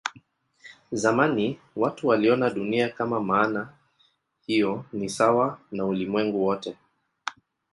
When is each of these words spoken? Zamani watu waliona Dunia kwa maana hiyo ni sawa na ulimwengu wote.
Zamani 0.91 1.59
watu 1.75 2.07
waliona 2.07 2.49
Dunia 2.49 2.89
kwa 2.89 3.05
maana 3.19 3.69
hiyo 4.45 4.85
ni 4.93 5.09
sawa 5.09 5.59
na 5.71 5.85
ulimwengu 5.85 6.45
wote. 6.45 6.77